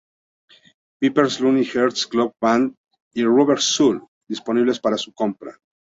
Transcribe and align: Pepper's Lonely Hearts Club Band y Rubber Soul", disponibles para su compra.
Pepper's 1.03 1.35
Lonely 1.41 1.63
Hearts 1.67 2.05
Club 2.07 2.31
Band 2.41 2.73
y 3.13 3.23
Rubber 3.23 3.59
Soul", 3.61 4.01
disponibles 4.27 4.79
para 4.79 4.97
su 4.97 5.13
compra. 5.13 5.59